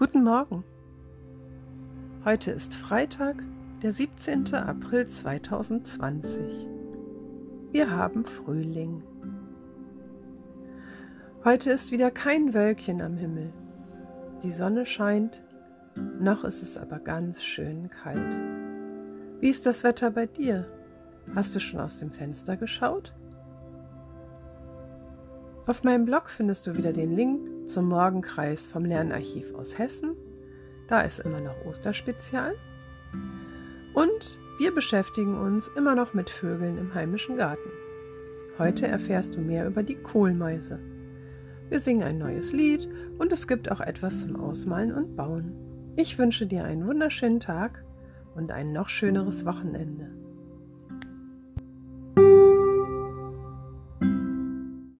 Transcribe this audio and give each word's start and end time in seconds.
Guten 0.00 0.24
Morgen. 0.24 0.64
Heute 2.24 2.52
ist 2.52 2.74
Freitag, 2.74 3.42
der 3.82 3.92
17. 3.92 4.54
April 4.54 5.06
2020. 5.06 6.66
Wir 7.70 7.90
haben 7.90 8.24
Frühling. 8.24 9.02
Heute 11.44 11.72
ist 11.72 11.90
wieder 11.92 12.10
kein 12.10 12.54
Wölkchen 12.54 13.02
am 13.02 13.18
Himmel. 13.18 13.52
Die 14.42 14.52
Sonne 14.52 14.86
scheint, 14.86 15.42
noch 16.18 16.44
ist 16.44 16.62
es 16.62 16.78
aber 16.78 16.98
ganz 16.98 17.42
schön 17.42 17.90
kalt. 17.90 18.40
Wie 19.40 19.50
ist 19.50 19.66
das 19.66 19.84
Wetter 19.84 20.10
bei 20.10 20.24
dir? 20.24 20.66
Hast 21.34 21.54
du 21.54 21.60
schon 21.60 21.78
aus 21.78 21.98
dem 21.98 22.10
Fenster 22.10 22.56
geschaut? 22.56 23.12
Auf 25.66 25.84
meinem 25.84 26.06
Blog 26.06 26.30
findest 26.30 26.66
du 26.66 26.78
wieder 26.78 26.94
den 26.94 27.14
Link 27.14 27.59
zum 27.70 27.88
Morgenkreis 27.88 28.66
vom 28.66 28.84
Lernarchiv 28.84 29.54
aus 29.54 29.78
Hessen. 29.78 30.16
Da 30.88 31.02
ist 31.02 31.20
immer 31.20 31.40
noch 31.40 31.64
Osterspezial. 31.66 32.54
Und 33.94 34.38
wir 34.58 34.74
beschäftigen 34.74 35.38
uns 35.38 35.68
immer 35.76 35.94
noch 35.94 36.12
mit 36.12 36.30
Vögeln 36.30 36.78
im 36.78 36.94
heimischen 36.94 37.36
Garten. 37.36 37.70
Heute 38.58 38.86
erfährst 38.86 39.36
du 39.36 39.40
mehr 39.40 39.66
über 39.66 39.82
die 39.82 39.94
Kohlmeise. 39.94 40.80
Wir 41.68 41.80
singen 41.80 42.02
ein 42.02 42.18
neues 42.18 42.52
Lied 42.52 42.88
und 43.18 43.32
es 43.32 43.46
gibt 43.46 43.70
auch 43.70 43.80
etwas 43.80 44.22
zum 44.22 44.36
Ausmalen 44.36 44.92
und 44.92 45.16
Bauen. 45.16 45.54
Ich 45.96 46.18
wünsche 46.18 46.46
dir 46.46 46.64
einen 46.64 46.86
wunderschönen 46.86 47.40
Tag 47.40 47.84
und 48.34 48.52
ein 48.52 48.72
noch 48.72 48.88
schöneres 48.88 49.46
Wochenende. 49.46 50.10